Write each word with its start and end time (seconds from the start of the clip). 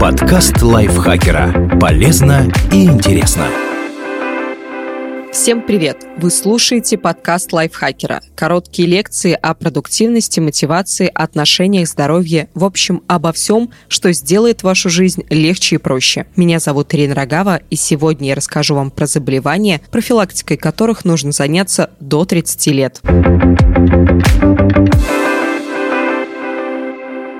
Подкаст 0.00 0.62
лайфхакера. 0.62 1.78
Полезно 1.78 2.50
и 2.72 2.86
интересно. 2.86 3.46
Всем 5.30 5.62
привет! 5.62 6.04
Вы 6.16 6.30
слушаете 6.30 6.98
подкаст 6.98 7.52
лайфхакера. 7.52 8.20
Короткие 8.34 8.88
лекции 8.88 9.38
о 9.40 9.54
продуктивности, 9.54 10.40
мотивации, 10.40 11.08
отношениях, 11.14 11.88
здоровье, 11.88 12.48
в 12.54 12.64
общем, 12.64 13.02
обо 13.06 13.32
всем, 13.32 13.70
что 13.86 14.12
сделает 14.12 14.64
вашу 14.64 14.90
жизнь 14.90 15.24
легче 15.30 15.76
и 15.76 15.78
проще. 15.78 16.26
Меня 16.34 16.58
зовут 16.58 16.92
Ирина 16.92 17.14
Рогава, 17.14 17.60
и 17.70 17.76
сегодня 17.76 18.30
я 18.30 18.34
расскажу 18.34 18.74
вам 18.74 18.90
про 18.90 19.06
заболевания, 19.06 19.82
профилактикой 19.92 20.56
которых 20.56 21.04
нужно 21.04 21.30
заняться 21.30 21.90
до 22.00 22.24
30 22.24 22.66
лет. 22.68 23.00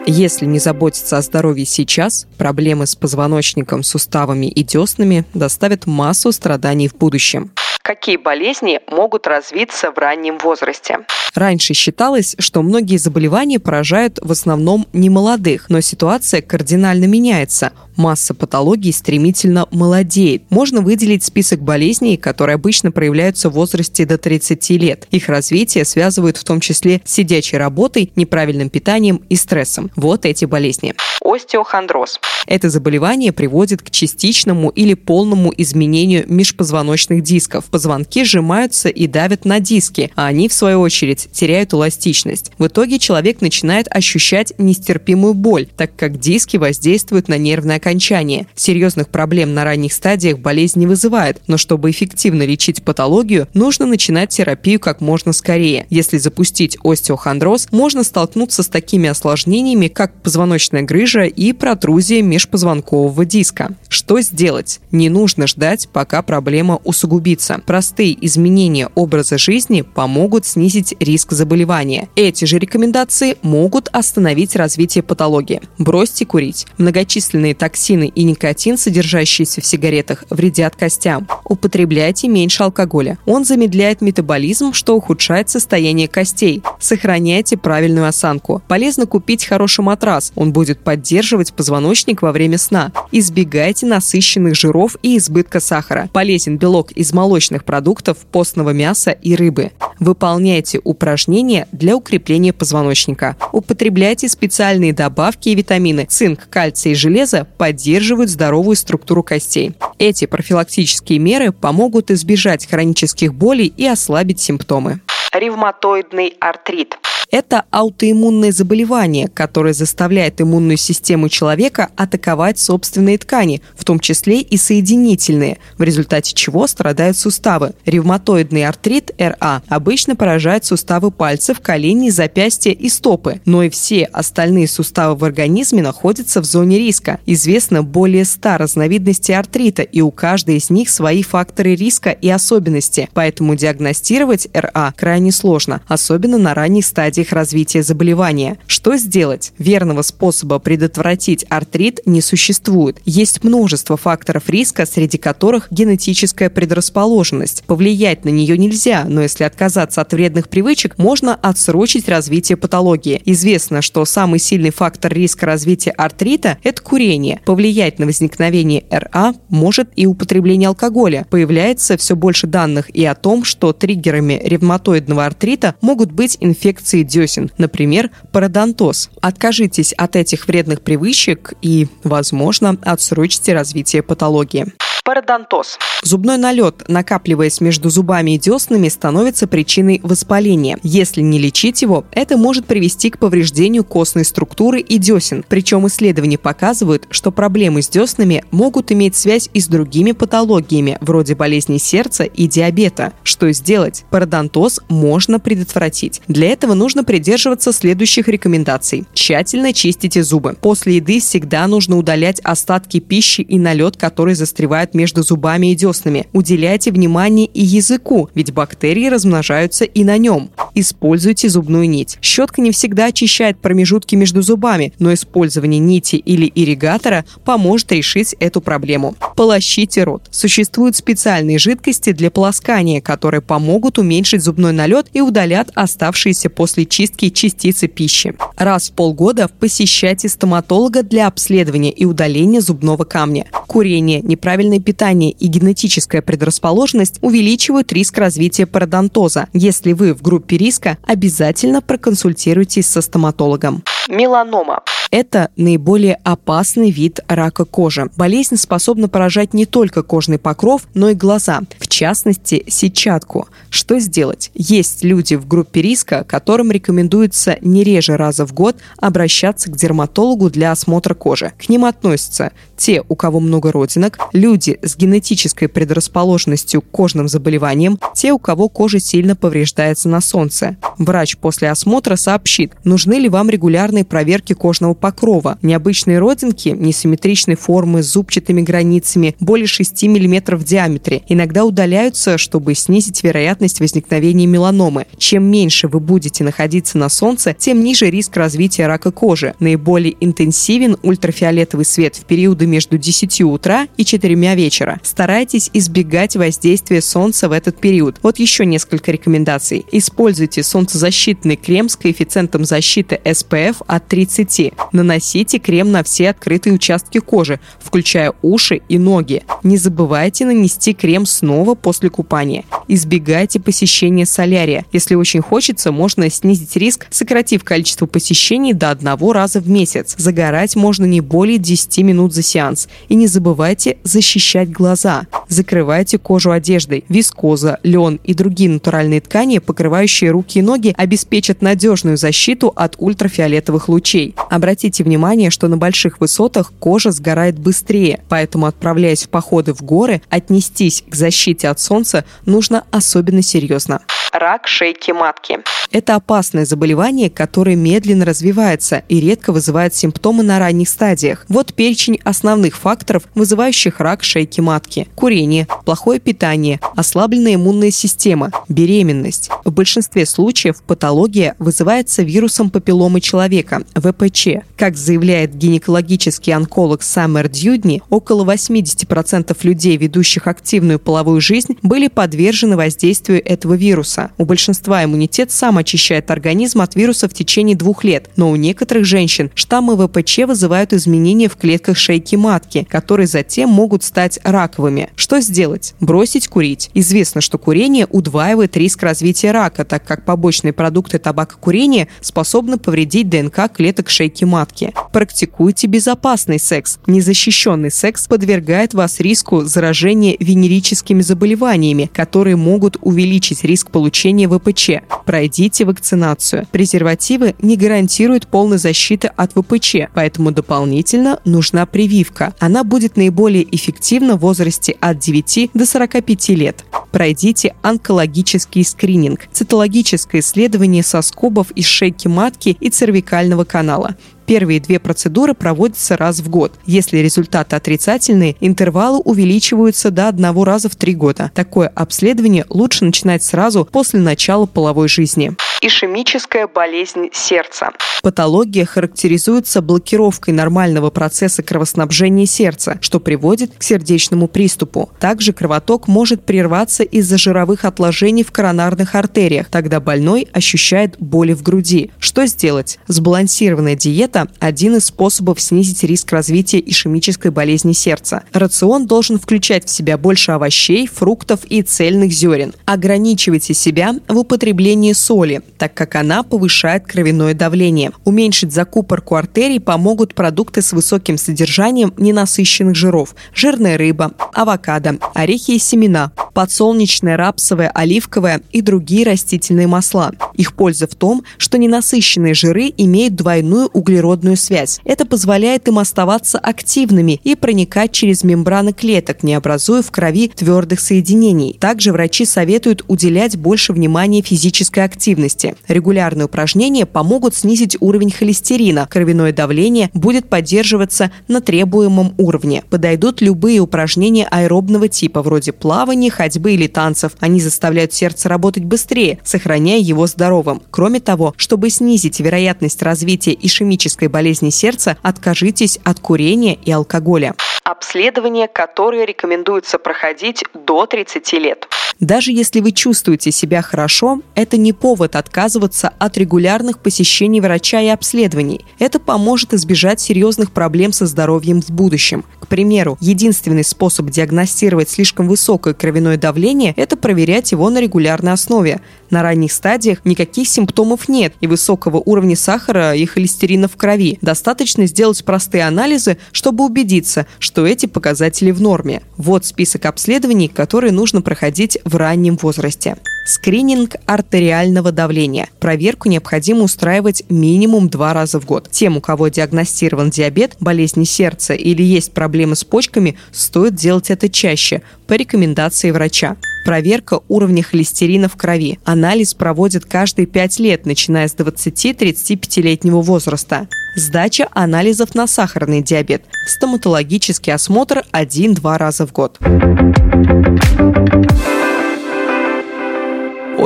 Если 0.09 0.46
не 0.46 0.61
заботиться 0.61 1.18
о 1.18 1.23
здоровье 1.23 1.64
сейчас, 1.64 2.29
проблемы 2.38 2.86
с 2.86 2.95
позвоночником, 2.95 3.83
суставами 3.83 4.46
и 4.46 4.62
деснами 4.62 5.24
доставят 5.34 5.87
массу 5.87 6.30
страданий 6.30 6.87
в 6.87 6.95
будущем. 6.95 7.51
Какие 7.86 8.16
болезни 8.16 8.80
могут 8.88 9.28
развиться 9.28 9.92
в 9.92 9.98
раннем 9.98 10.38
возрасте? 10.38 11.06
Раньше 11.36 11.72
считалось, 11.72 12.34
что 12.36 12.62
многие 12.62 12.96
заболевания 12.96 13.60
поражают 13.60 14.18
в 14.20 14.32
основном 14.32 14.88
немолодых, 14.92 15.66
но 15.70 15.80
ситуация 15.80 16.42
кардинально 16.42 17.04
меняется– 17.04 17.72
масса 17.96 18.34
патологий 18.34 18.92
стремительно 18.92 19.66
молодеет. 19.70 20.45
Можно 20.50 20.80
выделить 20.80 21.24
список 21.24 21.60
болезней, 21.60 22.16
которые 22.16 22.54
обычно 22.54 22.92
проявляются 22.92 23.50
в 23.50 23.54
возрасте 23.54 24.04
до 24.04 24.18
30 24.18 24.70
лет. 24.70 25.06
Их 25.10 25.28
развитие 25.28 25.84
связывают 25.84 26.37
в 26.37 26.45
том 26.45 26.60
числе 26.60 27.00
с 27.04 27.12
сидячей 27.12 27.59
работой, 27.59 28.12
неправильным 28.16 28.70
питанием 28.70 29.23
и 29.28 29.37
стрессом. 29.37 29.90
Вот 29.96 30.26
эти 30.26 30.45
болезни. 30.45 30.95
Остеохондроз. 31.23 32.20
Это 32.46 32.70
заболевание 32.70 33.32
приводит 33.32 33.82
к 33.82 33.90
частичному 33.90 34.68
или 34.70 34.95
полному 34.95 35.52
изменению 35.56 36.24
межпозвоночных 36.28 37.23
дисков. 37.23 37.65
Позвонки 37.77 38.24
сжимаются 38.24 38.88
и 38.88 39.07
давят 39.07 39.45
на 39.45 39.60
диски, 39.60 40.10
а 40.16 40.29
они, 40.29 40.49
в 40.49 40.55
свою 40.55 40.80
очередь, 40.80 41.29
теряют 41.30 41.74
эластичность. 41.74 42.51
В 42.57 42.68
итоге 42.68 42.99
человек 42.99 43.43
начинает 43.43 43.87
ощущать 43.91 44.55
нестерпимую 44.57 45.35
боль, 45.35 45.68
так 45.77 45.95
как 45.95 46.18
диски 46.18 46.57
воздействуют 46.57 47.29
на 47.29 47.37
нервное 47.37 47.77
окончание. 47.77 48.46
Серьезных 48.55 49.10
проблем 49.10 49.52
на 49.52 49.65
ранних 49.65 49.93
стадиях 49.93 50.38
болезнь 50.38 50.80
не 50.80 50.87
вызывает, 50.87 51.43
но 51.49 51.59
чтобы 51.59 51.91
эффективно 51.91 52.45
лечить 52.45 52.83
патологию, 52.83 53.46
нужно 53.52 53.85
начинать 53.85 54.30
терапию 54.30 54.80
как 54.80 55.02
можно 55.02 55.35
скорее. 55.35 55.85
Если 55.90 56.16
запустить 56.16 56.79
остеохондроз, 56.83 57.68
можно 57.73 58.05
столкнуться 58.05 58.63
с 58.63 58.68
такими 58.68 59.11
осложнениями, 59.11 59.88
как 59.88 60.15
позвоночная 60.23 60.80
грыжа 60.80 61.24
и 61.24 61.52
протрузия 61.52 62.23
межпозвонкового 62.23 63.27
диска. 63.27 63.73
Что 63.90 64.19
сделать? 64.22 64.81
Не 64.93 65.11
нужно 65.11 65.47
ждать, 65.47 65.91
пока 65.93 66.22
проблема 66.22 66.81
усугубится. 66.84 67.61
Простые 67.66 68.16
изменения 68.25 68.88
образа 68.94 69.38
жизни 69.38 69.82
помогут 69.82 70.47
снизить 70.47 70.94
риск 71.00 71.32
заболевания. 71.32 72.09
Эти 72.14 72.44
же 72.44 72.59
рекомендации 72.59 73.36
могут 73.42 73.88
остановить 73.88 74.54
развитие 74.54 75.03
патологии. 75.03 75.60
Бросьте 75.76 76.25
курить. 76.25 76.66
Многочисленные 76.78 77.56
токсины 77.56 78.06
и 78.14 78.22
никотин, 78.22 78.78
содержащиеся 78.78 79.60
в 79.60 79.66
сигаретах, 79.66 80.25
вредят 80.31 80.76
костям. 80.76 81.26
Употребляйте 81.44 82.28
меньше 82.28 82.62
алкоголя. 82.62 83.19
Он 83.26 83.44
замедляет 83.44 84.00
метаболизм, 84.00 84.72
что 84.72 84.94
ухудшает 84.97 85.50
состояние 85.50 86.06
костей. 86.06 86.62
Сохраняйте 86.78 87.56
правильную 87.56 88.06
осанку. 88.06 88.62
Полезно 88.69 89.06
купить 89.06 89.44
хороший 89.44 89.82
матрас. 89.82 90.32
Он 90.37 90.53
будет 90.53 90.78
поддерживать 90.78 91.53
позвоночник 91.53 92.22
во 92.22 92.31
время 92.31 92.59
сна. 92.59 92.92
Избегайте 93.10 93.87
насыщенных 93.87 94.54
жиров 94.54 94.97
и 95.03 95.19
избытка 95.19 95.59
сахара. 95.59 96.09
Полезен 96.12 96.59
белок 96.59 96.92
из 96.92 97.12
молочных 97.12 97.56
продуктов, 97.65 98.19
постного 98.19 98.71
мяса 98.71 99.11
и 99.11 99.34
рыбы. 99.34 99.72
Выполняйте 99.99 100.81
упражнения 100.84 101.69
для 101.72 101.97
укрепления 101.97 102.53
позвоночника. 102.53 103.37
Употребляйте 103.53 104.28
специальные 104.28 104.93
добавки 104.93 105.49
и 105.49 105.55
витамины 105.55 106.06
цинк, 106.09 106.49
кальций 106.50 106.93
и 106.93 106.94
железо 106.94 107.47
поддерживают 107.56 108.31
здоровую 108.31 108.77
структуру 108.77 109.22
костей. 109.22 109.72
Эти 109.99 110.27
профилактические 110.27 111.19
меры 111.19 111.53
помогут 111.53 112.11
избежать 112.11 112.67
хронических 112.69 113.34
болей 113.34 113.73
и 113.75 113.87
ослабить 113.87 114.41
симптомы. 114.41 115.00
Ревматоидный 115.33 116.34
артрит. 116.41 116.99
Это 117.31 117.64
аутоиммунное 117.70 118.53
заболевание, 118.53 119.28
которое 119.28 119.75
заставляет 119.75 120.41
иммунную 120.41 120.76
систему 120.76 121.28
человека 121.28 121.91
атаковать 121.97 122.59
собственные 122.59 123.19
ткани, 123.19 123.62
в 123.75 123.84
том 123.84 123.98
числе 123.98 124.41
и 124.41 124.56
соединительные, 124.56 125.59
в 125.76 125.82
результате 125.82 126.34
чего 126.34 126.66
страдают 126.66 127.16
суставы. 127.16 127.72
Ревматоидный 127.84 128.66
артрит 128.66 129.10
РА 129.19 129.62
обычно 129.69 130.14
поражает 130.14 130.64
суставы 130.64 131.10
пальцев, 131.10 131.60
коленей, 131.60 132.10
запястья 132.10 132.70
и 132.70 132.88
стопы, 132.88 133.41
но 133.44 133.62
и 133.64 133.70
все 133.70 134.04
остальные 134.04 134.69
суставы 134.69 135.16
в 135.16 135.25
организме 135.25 135.82
находятся 135.82 136.41
в 136.41 136.44
зоне 136.44 136.78
риска. 136.78 137.19
Известно 137.26 137.82
более 137.82 138.25
100 138.25 138.56
разновидностей 138.58 139.37
артрита, 139.37 139.82
и 139.82 140.00
у 140.00 140.10
каждой 140.10 140.56
из 140.56 140.70
них 140.70 140.88
свои 140.91 141.22
факторы 141.22 141.75
риска 141.75 142.10
и 142.10 142.28
особенности, 142.28 143.08
поэтому 143.14 143.56
диагностировать 143.56 144.48
РА 144.53 144.93
крайне 144.97 145.32
сложно, 145.32 145.82
особенно 145.88 146.38
на 146.38 146.54
ранней 146.54 146.82
стадии 146.82 147.16
стадиях 147.16 147.32
развития 147.32 147.82
заболевания. 147.82 148.59
Что 148.66 148.97
сделать? 148.97 149.53
Верного 149.59 150.03
способа 150.03 150.59
предотвратить 150.59 151.47
артрит 151.49 152.00
не 152.04 152.21
существует. 152.21 152.99
Есть 153.06 153.43
множество 153.43 153.97
факторов 153.97 154.50
риска, 154.50 154.84
среди 154.84 155.16
которых 155.16 155.69
генетическая 155.71 156.50
предрасположенность. 156.50 157.65
Повлиять 157.66 158.26
на 158.26 158.28
нее 158.28 158.59
нельзя, 158.59 159.06
но 159.09 159.22
если 159.22 159.44
отказаться 159.44 160.03
от 160.03 160.12
вредных 160.12 160.50
привычек, 160.50 160.99
можно 160.99 161.34
отсрочить 161.34 162.06
развитие 162.09 162.59
патологии. 162.59 163.22
Известно, 163.25 163.81
что 163.81 164.05
самый 164.05 164.38
сильный 164.38 164.71
фактор 164.71 165.15
риска 165.15 165.47
развития 165.47 165.93
артрита– 165.93 166.59
это 166.62 166.82
курение. 166.82 167.41
Повлиять 167.47 167.99
на 167.99 168.05
возникновение 168.05 168.84
РА 168.91 169.34
может 169.49 169.88
и 169.97 170.06
употребление 170.06 170.69
алкоголя. 170.69 171.26
Появляется 171.31 171.97
все 171.97 172.15
больше 172.15 172.47
данных 172.47 172.91
и 172.91 173.06
о 173.06 173.15
том, 173.15 173.44
что 173.44 173.72
триггерами 173.72 174.38
ревматоидного 174.44 175.25
артрита 175.25 175.76
могут 175.81 176.12
быть 176.12 176.37
инфекции 176.41 177.06
десен, 177.06 177.50
например, 177.59 178.11
пародонтоз. 178.33 179.11
Откажитесь 179.21 179.93
от 179.93 180.17
этих 180.17 180.47
вредных 180.49 180.83
привычек 180.83 181.55
и, 181.62 181.89
возможно, 182.05 182.77
отсрочите 182.83 183.55
развитие 183.55 184.03
патологии. 184.03 184.72
Пародонтоз. 185.06 185.78
Зубной 186.03 186.37
налет, 186.37 186.89
накапливаясь 186.89 187.61
между 187.61 187.91
зубами 187.91 188.33
и 188.33 188.39
деснами, 188.39 188.89
становится 188.89 189.47
причиной 189.47 190.00
воспаления. 190.03 190.78
Если 190.83 191.21
не 191.21 191.39
лечить 191.39 191.81
его, 191.83 192.05
это 192.11 192.37
может 192.37 192.67
привести 192.67 193.11
к 193.11 193.19
повреждению 193.19 193.84
костной 193.84 194.25
структуры 194.25 194.81
и 194.81 194.99
десен. 194.99 195.44
Причем 195.49 195.87
исследования 195.87 196.39
показывают, 196.39 197.06
что 197.11 197.31
проблемы 197.31 197.83
с 197.83 197.89
деснами 197.89 198.44
могут 198.50 198.91
иметь 198.91 199.15
связь 199.15 199.49
и 199.55 199.61
с 199.61 199.69
другими 199.69 200.11
патологиями, 200.11 200.99
вроде 201.00 201.37
болезней 201.37 201.78
сердца 201.78 202.25
и 202.25 202.49
диабета. 202.49 203.12
Что 203.23 203.53
сделать? 203.53 204.05
Пародонтоз 204.11 204.81
можно 204.88 205.38
предотвратить. 205.38 206.21
Для 206.27 206.49
этого 206.49 206.75
нужно 206.75 207.05
придерживаться 207.05 207.73
следующих 207.73 208.27
рекомендаций. 208.27 209.05
Тщательно 209.15 209.73
чистите 209.73 210.25
зубы. 210.25 210.56
После 210.61 210.97
еды 210.97 211.21
всегда 211.21 211.65
нужно 211.69 211.97
удалять 211.97 212.41
остатки 212.41 212.99
пищи 212.99 213.43
и 213.43 213.56
налет, 213.56 213.97
который 213.97 214.34
застревает 214.34 214.96
между 214.97 215.23
зубами 215.23 215.73
и 215.73 215.75
деснами. 215.75 216.27
Уделяйте 216.33 216.91
внимание 216.91 217.47
и 217.47 217.62
языку, 217.62 218.29
ведь 218.34 218.53
бактерии 218.53 219.09
размножаются 219.09 219.84
и 219.84 220.03
на 220.03 220.19
нем. 220.19 220.51
Используйте 220.75 221.49
зубную 221.49 221.89
нить. 221.89 222.19
Щетка 222.21 222.61
не 222.61 222.71
всегда 222.71 223.06
очищает 223.06 223.59
промежутки 223.59 224.15
между 224.15 224.43
зубами, 224.43 224.93
но 224.99 225.15
использование 225.15 225.81
нити 225.81 226.17
или 226.17 226.51
ирригатора 226.55 227.25
поможет 227.44 227.93
решить 227.93 228.35
эту 228.41 228.61
проблему. 228.61 229.15
Полощите 229.37 230.05
рот. 230.05 230.25
Существуют 230.31 230.97
специальные 230.97 231.59
жидкости 231.59 232.12
для 232.12 232.31
полоскания, 232.31 233.00
которые 233.00 233.41
помогут 233.41 233.99
уменьшить 233.99 234.43
зубной 234.43 234.73
налет 234.73 235.06
и 235.12 235.20
удалят 235.20 235.70
оставшиеся 235.75 236.50
после 236.50 236.85
чистки 236.85 237.31
частицы 237.31 237.88
пищи. 237.88 238.35
Раз 238.56 238.91
в 238.91 238.93
полгода 238.93 239.49
посещайте 239.61 240.29
стоматолога 240.29 241.03
для 241.03 241.26
обследования 241.26 241.91
и 241.91 242.05
удаления 242.05 242.61
зубного 242.61 243.05
камня. 243.05 243.47
Курение, 243.67 244.20
неправильное 244.23 244.81
питание 244.87 245.33
и 245.33 245.49
генетическая 245.49 246.23
предрасположенность 246.23 247.19
увеличивают 247.21 247.93
риск 247.93 248.17
развития 248.19 248.67
пародонтоза. 248.67 249.49
Если 249.53 249.93
вы 249.93 250.15
в 250.15 250.23
группе 250.23 250.56
риска, 250.56 250.97
обязательно 251.03 251.83
проконсультируйтесь 251.83 252.87
со 252.87 253.03
стоматологом. 253.03 253.83
Меланома. 254.09 254.83
Это 255.11 255.50
наиболее 255.56 256.19
опасный 256.25 256.91
вид 256.91 257.21
рака 257.29 257.65
кожи. 257.65 258.11
Болезнь 258.17 258.56
способна 258.56 259.09
поражать 259.09 259.55
не 259.55 259.67
только 259.67 260.03
кожный 260.03 260.38
покров, 260.38 260.83
но 260.94 261.11
и 261.11 261.15
глаза, 261.15 261.61
в 261.79 261.89
частности, 261.89 262.65
сетчатку. 262.69 263.49
Что 263.71 263.99
сделать? 263.99 264.50
Есть 264.55 265.05
люди 265.05 265.35
в 265.35 265.47
группе 265.47 265.82
риска, 265.82 266.25
которым 266.25 266.71
рекомендуется 266.71 267.56
не 267.61 267.85
реже 267.85 268.17
раза 268.17 268.47
в 268.47 268.53
год 268.53 268.77
обращаться 268.99 269.71
к 269.71 269.77
дерматологу 269.77 270.50
для 270.50 270.73
осмотра 270.73 271.15
кожи. 271.15 271.53
К 271.59 271.69
ним 271.69 271.85
относятся 271.85 272.53
те, 272.76 273.02
у 273.08 273.17
кого 273.17 273.40
много 273.40 273.73
родинок, 273.73 274.19
люди 274.32 274.78
с 274.82 274.96
генетической 274.96 275.69
предрасположенностью 275.69 276.82
к 276.82 276.90
кожным 276.90 277.28
заболеваниям, 277.28 277.99
те, 278.14 278.32
у 278.32 278.38
кого 278.38 278.69
кожа 278.69 279.00
сильно 279.00 279.37
повреждается 279.37 280.08
на 280.08 280.20
солнце. 280.20 280.76
Врач 280.99 281.37
после 281.37 281.70
осмотра 281.70 282.17
сообщит, 282.17 282.73
нужны 282.84 283.14
ли 283.14 283.28
вам 283.28 283.50
регулярные 283.50 284.05
проверки 284.05 284.52
кожного 284.55 284.94
покрова, 284.94 285.58
необычные 285.62 286.19
родинки, 286.19 286.70
несимметричной 286.70 287.56
формы 287.56 288.02
с 288.02 288.12
зубчатыми 288.12 288.62
границами, 288.62 289.37
более 289.40 289.67
6 289.67 290.05
мм 290.05 290.56
в 290.56 290.64
диаметре, 290.64 291.22
иногда 291.29 291.64
удаляются, 291.64 292.38
чтобы 292.38 292.75
снизить 292.75 293.22
вероятность 293.22 293.81
возникновения 293.81 294.46
меланомы. 294.46 295.06
Чем 295.19 295.44
меньше 295.44 295.88
вы 295.88 296.00
будете 296.00 296.44
находиться 296.44 296.99
на 296.99 297.08
солнце, 297.08 297.52
тем 297.52 297.82
ниже 297.82 298.11
риск 298.11 298.37
развития 298.37 298.87
рака 298.87 299.11
кожи. 299.11 299.55
Наиболее 299.61 300.17
интенсивен 300.20 300.96
ультрафиолетовый 301.02 301.84
свет 301.84 302.17
в 302.17 302.25
периоды 302.25 302.66
между 302.67 302.99
10 302.99 303.41
утра 303.43 303.89
и 303.97 304.05
4 304.05 304.35
вечера. 304.55 305.01
Старайтесь 305.03 305.71
избегать 305.73 306.37
воздействия 306.37 307.01
солнца 307.01 307.49
в 307.49 307.53
этот 307.53 307.81
период. 307.81 308.17
Вот 308.23 308.39
еще 308.39 308.67
несколько 308.67 309.13
рекомендаций. 309.13 309.85
Используйте 309.93 310.63
солнцезащитный 310.63 311.57
крем 311.57 311.89
с 311.89 311.97
коэффициентом 311.97 312.65
защиты 312.65 313.21
SPF 313.25 313.77
от 313.87 314.07
30. 314.09 314.73
Наносите 314.93 315.59
крем 315.59 315.93
на 315.93 316.03
все 316.03 316.31
открытые 316.31 316.75
участки 316.75 317.19
кожи, 317.19 317.61
включая 317.79 318.35
уши 318.43 318.83
и 318.89 318.99
ноги. 318.99 319.43
Не 319.63 319.77
забывайте 319.77 320.45
нанести 320.45 320.95
крем 320.95 321.27
снова 321.27 321.75
после 321.75 322.11
купания. 322.11 322.65
Избегайте 322.88 323.59
посещения 323.59 324.27
солярия. 324.27 324.85
Если 324.93 325.15
очень 325.15 325.41
хочется, 325.41 325.91
можно 325.91 326.31
снизить 326.31 326.77
риск, 326.77 327.06
сократив 327.11 327.65
количество 327.65 328.06
посещений 328.06 328.73
до 328.73 328.91
одного 328.91 329.33
раза 329.33 329.61
в 329.61 329.69
месяц. 329.69 330.15
Загорать 330.17 330.77
можно 330.77 331.05
не 331.05 331.21
более 331.21 331.59
10 331.59 331.99
минут 331.99 332.33
за 332.33 332.43
сеанс. 332.43 332.88
И 333.09 333.15
не 333.15 333.27
забывайте 333.27 333.99
защищать 334.05 334.71
глаза. 334.71 335.27
Закрывайте 335.49 336.19
кожу 336.19 336.50
одеждой. 336.50 337.05
Вискоза, 337.09 337.79
лен 337.83 338.21
и 338.25 338.35
другие 338.35 338.71
натуральные 338.71 339.21
ткани, 339.21 339.59
покрывающие 339.59 340.31
руки 340.31 340.61
и 340.61 340.62
ноги, 340.62 340.94
обеспечат 340.97 341.62
надежную 341.62 342.17
защиту 342.17 342.73
от 342.75 342.97
ультрафиолетовых 342.99 343.89
лучей. 343.89 344.35
Обратите 344.50 345.03
внимание, 345.05 345.50
что 345.50 345.69
на 345.69 345.77
больших 345.77 346.21
высотах 346.21 346.73
кожа 346.79 347.11
сгорает 347.11 347.59
быстрее, 347.59 348.23
поэтому, 348.29 348.67
отправляясь 348.67 349.25
в 349.25 349.29
походы 349.29 349.75
в 349.75 349.82
горы, 349.82 350.23
отнестись 350.29 351.05
к 351.09 351.15
защите 351.15 351.69
от 351.69 351.81
солнца 351.81 352.25
нужно 352.44 352.75
особенно 352.90 353.43
серьезно 353.43 354.02
рак 354.38 354.69
шейки 354.69 355.11
матки. 355.12 355.61
Это 355.91 356.17
опасное 356.17 356.65
заболевание, 356.65 357.31
которое 357.31 357.77
медленно 357.77 358.25
развивается 358.25 359.03
и 359.09 359.21
редко 359.21 359.53
вызывает 359.53 359.94
симптомы 359.94 360.43
на 360.43 360.59
ранних 360.59 360.88
стадиях. 360.88 361.47
Вот 361.49 361.73
перечень 361.75 362.19
основных 362.25 362.77
факторов, 362.77 363.23
вызывающих 363.35 364.00
рак 364.00 364.23
шейки 364.23 364.61
матки. 364.61 365.09
Курение, 365.15 365.67
плохое 365.85 366.21
питание, 366.21 366.81
ослабленная 366.97 367.55
иммунная 367.55 367.91
система, 367.91 368.50
беременность. 368.69 369.50
В 369.65 369.73
большинстве 369.73 370.27
случаев 370.27 370.82
патология 370.82 371.55
вызывается 371.59 372.23
вирусом 372.23 372.71
папилломы 372.71 373.21
человека, 373.21 373.82
ВПЧ. 373.94 374.49
Как 374.77 374.97
заявляет 374.97 375.55
гинекологический 375.55 376.53
онколог 376.53 377.03
Саммер 377.03 377.49
Дьюдни, 377.49 378.03
около 378.11 378.44
80% 378.44 379.56
людей, 379.62 379.97
ведущих 379.97 380.47
активную 380.47 380.99
половую 380.99 381.41
жизнь, 381.41 381.79
были 381.82 382.09
подвержены 382.09 382.77
воздействию 382.77 383.43
этого 383.44 383.75
вируса. 383.75 384.25
У 384.38 384.44
большинства 384.44 385.05
иммунитет 385.05 385.50
сам 385.50 385.78
очищает 385.78 386.31
организм 386.31 386.81
от 386.81 386.94
вируса 386.94 387.28
в 387.28 387.34
течение 387.34 387.76
двух 387.76 388.05
лет, 388.05 388.31
но 388.37 388.50
у 388.50 388.56
некоторых 388.56 389.05
женщин 389.05 389.50
штаммы 389.55 389.96
ВПЧ 389.96 390.40
вызывают 390.46 390.93
изменения 390.93 391.49
в 391.49 391.56
клетках 391.56 391.96
шейки 391.96 392.37
матки, 392.37 392.87
которые 392.88 393.26
затем 393.26 393.70
могут 393.70 394.02
стать 394.02 394.38
раковыми. 394.43 395.11
Что 395.17 395.40
сделать? 395.40 395.94
Бросить 396.00 396.49
курить. 396.49 396.90
Известно, 396.94 397.40
что 397.40 397.58
курение 397.58 398.06
удваивает 398.11 398.76
риск 398.76 399.02
развития 399.02 399.52
рака, 399.52 399.84
так 399.84 400.05
как 400.05 400.25
побочные 400.25 400.72
продукты 400.72 401.19
табакокурения 401.19 402.08
способны 402.20 402.79
повредить 402.79 403.29
ДНК 403.29 403.72
клеток 403.72 404.08
шейки 404.11 404.44
матки. 404.44 404.93
Практикуйте 405.12 405.87
безопасный 405.87 406.58
секс. 406.58 406.99
Незащищенный 407.06 407.90
секс 407.90 408.26
подвергает 408.26 408.94
вас 408.94 409.20
риску 409.20 409.62
заражения 409.62 410.37
венерическими 410.40 411.22
заболеваниями, 411.22 412.11
которые 412.12 412.56
могут 412.56 412.96
увеличить 413.00 413.64
риск 413.64 413.90
получения 413.90 414.16
получения 414.17 414.49
ВПЧ. 414.49 414.91
Пройдите 415.27 415.85
вакцинацию. 415.85 416.67
Презервативы 416.73 417.55
не 417.61 417.77
гарантируют 417.77 418.47
полной 418.47 418.79
защиты 418.79 419.31
от 419.37 419.53
ВПЧ, 419.53 420.09
поэтому 420.15 420.53
дополнительно 420.53 421.39
нужна 421.45 421.85
прививка. 421.85 422.55
Она 422.59 422.83
будет 422.83 423.19
наиболее 423.19 423.67
эффективна 423.77 424.37
в 424.37 424.41
возрасте 424.41 424.97
от 425.01 425.19
9 425.19 425.71
до 425.75 425.85
45 425.85 426.49
лет. 426.51 426.85
Пройдите 427.13 427.75
онкологический 427.83 428.85
скрининг– 428.85 429.49
цитологическое 429.53 430.41
исследование 430.41 431.03
соскобов 431.03 431.71
из 431.73 431.85
шейки 431.85 432.27
матки 432.27 432.75
и 432.81 432.89
цервикального 432.89 433.65
канала. 433.65 434.17
Первые 434.46 434.81
две 434.81 435.00
процедуры 435.00 435.54
проводятся 435.54 436.16
раз 436.16 436.40
в 436.40 436.48
год. 436.48 436.72
Если 436.87 437.19
результаты 437.19 437.75
отрицательные, 437.76 438.56
интервалы 438.60 439.19
увеличиваются 439.19 440.10
до 440.10 440.28
одного 440.28 440.64
раза 440.64 440.88
в 440.88 440.96
три 440.96 441.14
года. 441.14 441.50
Такое 441.54 441.88
обследование 441.88 442.64
лучше 442.69 443.04
начинать 443.04 443.43
сразу 443.43 443.84
после 443.84 444.20
начала 444.20 444.66
половой 444.66 445.08
жизни 445.08 445.56
ишемическая 445.87 446.67
болезнь 446.67 447.29
сердца. 447.33 447.91
Патология 448.23 448.85
характеризуется 448.85 449.81
блокировкой 449.81 450.53
нормального 450.53 451.11
процесса 451.11 451.62
кровоснабжения 451.62 452.47
сердца, 452.47 452.99
что 453.00 453.21
приводит 453.21 453.73
к 453.79 453.83
сердечному 453.83 454.49
приступу. 454.49 455.11
Также 455.21 455.53
кровоток 455.53 456.09
может 456.09 456.44
прерваться 456.44 457.05
из-за 457.05 457.38
жировых 457.38 457.85
отложений 457.85 458.44
в 458.44 458.53
коронарных 458.53 459.15
артериях. 459.15 459.69
Тогда 459.69 460.00
больной 460.00 460.49
ощущает 460.53 461.17
боли 461.21 461.53
в 461.53 461.62
груди. 461.62 462.11
Что 462.19 462.47
сделать? 462.47 462.99
Сбалансированная 463.06 463.94
диета– 463.94 464.49
один 464.59 464.97
из 464.97 465.06
способов 465.06 465.61
снизить 465.61 466.03
риск 466.03 466.32
развития 466.32 466.82
ишемической 466.85 467.50
болезни 467.50 467.93
сердца. 467.93 468.43
Рацион 468.53 469.06
должен 469.06 469.39
включать 469.39 469.87
в 469.87 469.91
себя 469.91 470.19
больше 470.19 470.53
овощей, 470.53 471.06
фруктов 471.06 471.61
и 471.65 471.82
цельных 471.82 472.32
зерен. 472.32 472.75
Ограничивайте 472.87 473.73
себя 473.73 474.17
в 474.27 474.37
употреблении 474.37 475.12
соли, 475.12 475.62
так 475.78 475.94
как 475.94 476.14
она 476.17 476.43
повышает 476.43 477.06
кровяное 477.06 477.55
давление. 477.55 478.12
Уменьшить 478.25 478.73
закупорку 478.73 479.34
артерий 479.37 479.81
помогут 479.81 480.34
продукты 480.34 480.82
с 480.82 480.93
высоким 480.93 481.38
содержанием 481.38 482.12
ненасыщенных 482.17 482.94
жиров– 482.94 483.34
жирная 483.55 483.98
рыба, 483.98 484.32
авокадо, 484.53 485.19
орехи 485.34 485.72
и 485.72 485.79
семена, 485.79 486.32
подсолнечное, 486.55 487.36
рапсовое, 487.36 487.91
оливковое 487.94 488.62
и 488.72 488.81
другие 488.81 489.27
растительные 489.27 489.86
масла. 489.86 490.32
Их 490.55 490.74
польза 490.74 491.06
в 491.06 491.15
том, 491.15 491.43
что 491.58 491.79
ненасыщенные 491.79 492.55
жиры 492.55 492.93
имеют 492.96 493.34
двойную 493.34 493.89
углеродную 493.93 494.56
связь. 494.56 495.01
Это 495.05 495.27
позволяет 495.27 495.89
им 495.89 495.98
оставаться 495.98 496.58
активными 496.58 497.41
и 497.44 497.55
проникать 497.55 498.12
через 498.12 498.43
мембраны 498.43 498.93
клеток, 498.93 499.43
не 499.43 499.55
образуя 499.55 500.03
в 500.03 500.10
крови 500.10 500.48
твердых 500.48 501.01
соединений. 501.01 501.77
Также 501.79 502.12
врачи 502.12 502.44
советуют 502.46 503.05
уделять 503.08 503.56
больше 503.56 503.93
внимания 503.93 504.43
физической 504.43 505.05
активности 505.05 505.66
активности. 505.67 505.93
Регулярные 505.96 506.46
упражнения 506.46 507.06
помогут 507.06 507.55
снизить 507.55 507.96
уровень 508.01 508.31
холестерина. 508.31 509.06
Кровяное 509.11 509.53
давление 509.53 510.11
будет 510.15 510.49
поддерживаться 510.49 511.31
на 511.49 511.61
требуемом 511.61 512.35
уровне. 512.38 512.82
Подойдут 512.90 513.40
любые 513.40 513.80
упражнения 513.80 514.46
аэробного 514.50 515.08
типа, 515.08 515.42
вроде 515.42 515.73
плавания, 515.73 516.30
ходьбы 516.30 516.73
или 516.73 516.87
танцев. 516.87 517.32
Они 517.40 517.61
заставляют 517.61 518.12
сердце 518.12 518.49
работать 518.49 518.85
быстрее, 518.85 519.38
сохраняя 519.44 519.99
его 519.99 520.26
здоровым. 520.26 520.82
Кроме 520.90 521.20
того, 521.20 521.54
чтобы 521.56 521.90
снизить 521.90 522.40
вероятность 522.40 523.02
развития 523.02 523.56
ишемической 523.58 524.28
болезни 524.28 524.70
сердца, 524.70 525.16
откажитесь 525.23 525.99
от 526.04 526.20
курения 526.20 526.75
и 526.75 526.90
алкоголя 526.90 527.54
обследования, 527.86 528.66
которые 528.66 529.24
рекомендуется 529.26 529.98
проходить 529.98 530.64
до 530.74 531.06
30 531.06 531.52
лет. 531.54 531.88
Даже 532.18 532.50
если 532.50 532.80
вы 532.80 532.92
чувствуете 532.92 533.52
себя 533.52 533.82
хорошо, 533.82 534.40
это 534.54 534.76
не 534.76 534.92
повод 534.92 535.36
отказываться 535.36 536.12
от 536.18 536.36
регулярных 536.38 536.98
посещений 536.98 537.60
врача 537.60 538.00
и 538.00 538.08
обследований. 538.08 538.84
Это 538.98 539.20
поможет 539.20 539.74
избежать 539.74 540.18
серьезных 540.18 540.72
проблем 540.72 541.12
со 541.12 541.26
здоровьем 541.26 541.82
в 541.82 541.90
будущем. 541.90 542.44
К 542.60 542.68
примеру, 542.68 543.18
единственный 543.20 543.84
способ 543.84 544.30
диагностировать 544.30 545.10
слишком 545.10 545.46
высокое 545.46 545.94
кровяное 545.94 546.38
давление– 546.38 546.94
это 546.96 547.16
проверять 547.16 547.70
его 547.72 547.88
на 547.90 548.00
регулярной 548.00 548.52
основе. 548.52 549.00
На 549.30 549.42
ранних 549.42 549.73
стадиях 549.73 550.25
никаких 550.25 550.68
симптомов 550.68 551.28
нет 551.28 551.54
и 551.61 551.66
высокого 551.66 552.23
уровня 552.25 552.56
сахара 552.56 553.14
и 553.14 553.26
холестерина 553.26 553.88
в 553.88 553.97
крови. 553.97 554.38
Достаточно 554.40 555.06
сделать 555.06 555.45
простые 555.45 555.87
анализы, 555.87 556.38
чтобы 556.52 556.85
убедиться, 556.85 557.47
что 557.59 557.87
эти 557.87 558.06
показатели 558.06 558.71
в 558.71 558.80
норме. 558.80 559.23
Вот 559.37 559.64
список 559.64 560.06
обследований, 560.06 560.68
которые 560.68 561.12
нужно 561.12 561.42
проходить 561.42 561.99
в 562.04 562.16
раннем 562.16 562.56
возрасте. 562.56 563.16
Скрининг 563.46 564.16
артериального 564.26 565.12
давления. 565.12 565.68
Проверку 565.78 566.28
необходимо 566.28 566.82
устраивать 566.82 567.44
минимум 567.48 568.08
два 568.08 568.34
раза 568.34 568.60
в 568.60 568.66
год. 568.66 568.88
Тем, 568.90 569.16
у 569.16 569.20
кого 569.20 569.46
диагностирован 569.48 570.30
диабет, 570.30 570.76
болезни 570.80 571.22
сердца 571.22 571.72
или 571.72 572.02
есть 572.02 572.32
проблемы 572.32 572.74
с 572.74 572.82
почками, 572.82 573.38
стоит 573.52 573.94
делать 573.94 574.30
это 574.30 574.48
чаще, 574.48 575.02
по 575.28 575.34
рекомендации 575.34 576.10
врача. 576.10 576.56
Проверка 576.84 577.40
уровня 577.48 577.84
холестерина 577.84 578.48
в 578.48 578.56
крови. 578.56 578.98
Анализ 579.04 579.54
проводят 579.54 580.04
каждые 580.04 580.46
5 580.46 580.78
лет, 580.80 581.06
начиная 581.06 581.46
с 581.46 581.54
20-35-летнего 581.54 583.22
возраста. 583.22 583.88
Сдача 584.16 584.66
анализов 584.72 585.34
на 585.36 585.46
сахарный 585.46 586.02
диабет. 586.02 586.42
Стоматологический 586.66 587.72
осмотр 587.72 588.24
1-2 588.32 588.96
раза 588.96 589.26
в 589.26 589.32
год. 589.32 589.58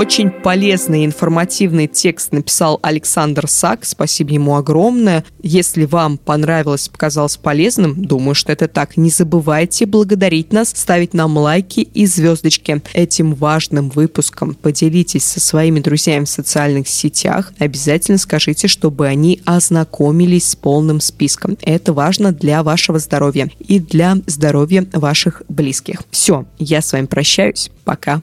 Очень 0.01 0.31
полезный 0.31 1.03
и 1.03 1.05
информативный 1.05 1.87
текст 1.87 2.33
написал 2.33 2.81
Александр 2.81 3.47
Сак. 3.47 3.85
Спасибо 3.85 4.33
ему 4.33 4.57
огромное. 4.57 5.27
Если 5.43 5.85
вам 5.85 6.17
понравилось, 6.17 6.89
показалось 6.89 7.37
полезным, 7.37 8.03
думаю, 8.03 8.35
что 8.35 8.51
это 8.51 8.67
так. 8.67 8.97
Не 8.97 9.11
забывайте 9.11 9.85
благодарить 9.85 10.55
нас, 10.55 10.71
ставить 10.75 11.13
нам 11.13 11.37
лайки 11.37 11.81
и 11.81 12.07
звездочки. 12.07 12.81
Этим 12.95 13.35
важным 13.35 13.91
выпуском 13.91 14.55
поделитесь 14.55 15.25
со 15.25 15.39
своими 15.39 15.81
друзьями 15.81 16.25
в 16.25 16.31
социальных 16.31 16.89
сетях. 16.89 17.53
Обязательно 17.59 18.17
скажите, 18.17 18.69
чтобы 18.69 19.07
они 19.07 19.43
ознакомились 19.45 20.49
с 20.49 20.57
полным 20.57 21.01
списком. 21.01 21.59
Это 21.61 21.93
важно 21.93 22.33
для 22.33 22.63
вашего 22.63 22.99
здоровья 22.99 23.51
и 23.59 23.79
для 23.79 24.17
здоровья 24.27 24.87
ваших 24.95 25.43
близких. 25.51 26.05
Все, 26.11 26.47
я 26.59 26.81
с 26.81 26.91
вами 26.91 27.05
прощаюсь. 27.05 27.71
Пока. 27.85 28.23